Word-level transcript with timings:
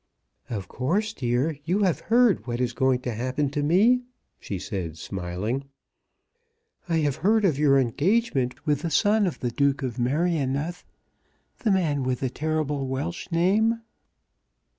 "Of 0.49 0.67
course, 0.67 1.13
dear, 1.13 1.57
you 1.63 1.83
have 1.83 1.99
heard 2.09 2.47
what 2.47 2.59
is 2.59 2.73
going 2.73 3.01
to 3.01 3.13
happen 3.13 3.51
to 3.51 3.61
me," 3.61 4.01
she 4.39 4.57
said, 4.57 4.97
smiling. 4.97 5.65
"I 6.89 6.97
have 7.01 7.17
heard 7.17 7.45
of 7.45 7.59
your 7.59 7.77
engagement 7.77 8.65
with 8.65 8.81
the 8.81 8.89
son 8.89 9.27
of 9.27 9.41
the 9.41 9.51
Duke 9.51 9.83
of 9.83 9.99
Merioneth, 9.99 10.83
the 11.59 11.69
man 11.69 12.01
with 12.01 12.21
the 12.21 12.31
terrible 12.31 12.87
Welsh 12.87 13.29
name." 13.31 13.81